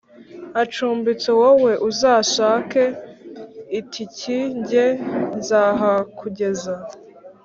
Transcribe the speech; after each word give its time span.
acumbitse 0.61 1.29
wowe 1.39 1.73
uzashake 1.89 2.83
itiki 3.79 4.39
jye 4.67 4.87
nzahakugeza” 5.37 6.73